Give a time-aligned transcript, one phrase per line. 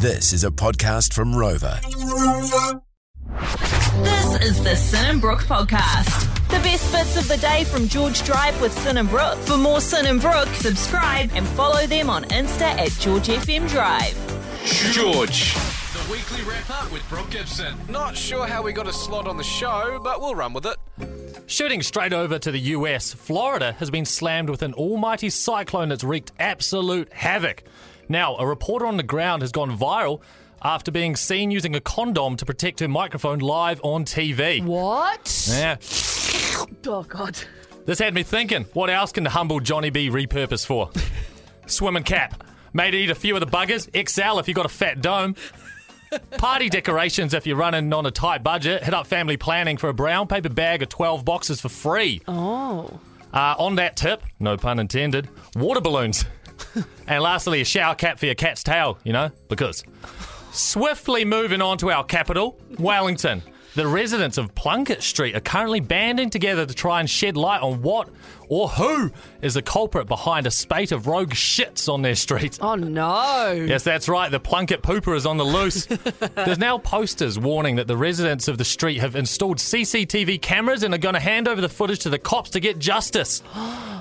[0.00, 1.82] This is a podcast from Rova.
[4.04, 6.22] This is the Sin and Brook podcast.
[6.48, 9.36] The best bits of the day from George Drive with Sin and Brook.
[9.38, 14.14] For more Sin and Brook, subscribe and follow them on Insta at George FM Drive.
[14.92, 15.54] George.
[15.54, 17.74] The weekly wrap up with Brooke Gibson.
[17.88, 20.76] Not sure how we got a slot on the show, but we'll run with it.
[21.46, 26.04] Shooting straight over to the US, Florida has been slammed with an almighty cyclone that's
[26.04, 27.64] wreaked absolute havoc.
[28.08, 30.22] Now, a reporter on the ground has gone viral
[30.62, 34.64] after being seen using a condom to protect her microphone live on TV.
[34.64, 35.48] What?
[35.50, 35.76] Yeah.
[36.86, 37.38] Oh, God.
[37.86, 40.90] This had me thinking, what else can the humble Johnny be repurposed for?
[41.66, 42.44] Swimming cap.
[42.72, 43.88] Made eat a few of the buggers.
[43.94, 45.36] XL if you got a fat dome.
[46.38, 48.82] Party decorations if you're running on a tight budget.
[48.82, 52.20] Hit up family planning for a brown paper bag of 12 boxes for free.
[52.26, 53.00] Oh.
[53.32, 56.24] Uh, on that tip, no pun intended, water balloons.
[57.06, 59.84] and lastly, a shower cap for your cat's tail, you know, because.
[60.50, 63.42] Swiftly moving on to our capital, Wellington.
[63.74, 67.80] The residents of Plunkett Street are currently banding together to try and shed light on
[67.80, 68.08] what
[68.48, 72.58] or who is the culprit behind a spate of rogue shits on their street.
[72.60, 73.52] Oh, no.
[73.52, 74.32] Yes, that's right.
[74.32, 75.86] The Plunkett pooper is on the loose.
[76.34, 80.92] There's now posters warning that the residents of the street have installed CCTV cameras and
[80.92, 83.44] are going to hand over the footage to the cops to get justice.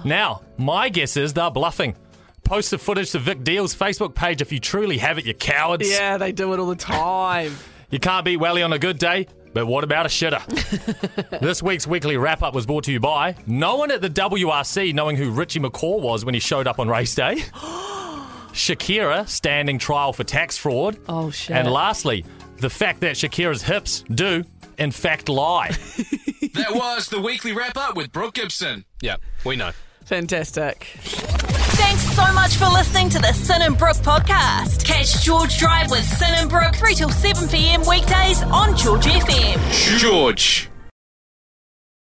[0.06, 1.96] now, my guess is they're bluffing.
[2.48, 5.90] Post the footage to Vic Deal's Facebook page if you truly have it, you cowards.
[5.90, 7.54] Yeah, they do it all the time.
[7.90, 10.44] You can't beat Welly on a good day, but what about a shitter?
[11.40, 14.94] this week's weekly wrap up was brought to you by no one at the WRC
[14.94, 17.36] knowing who Richie McCaw was when he showed up on race day.
[18.52, 20.98] Shakira standing trial for tax fraud.
[21.08, 21.56] Oh, shit.
[21.56, 22.26] And lastly,
[22.58, 24.44] the fact that Shakira's hips do,
[24.78, 25.72] in fact, lie.
[26.54, 28.84] That was the weekly wrap up with Brooke Gibson.
[29.00, 29.72] Yeah, we know.
[30.06, 30.98] Fantastic.
[31.98, 34.86] Thanks so much for listening to the Sin and Brook podcast.
[34.86, 37.82] Catch George Drive with Sin and Brook 3 till 7 p.m.
[37.88, 39.98] weekdays on George FM.
[39.98, 40.70] George.